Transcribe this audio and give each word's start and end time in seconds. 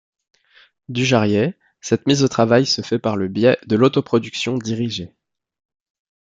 Dujarier, 0.89 1.53
cette 1.79 2.07
mise 2.07 2.23
au 2.23 2.27
travail 2.27 2.65
se 2.65 2.81
fait 2.81 2.97
par 2.97 3.15
le 3.15 3.27
biais 3.27 3.59
de 3.67 3.75
l'autoproduction 3.75 4.57
dirigée. 4.57 5.13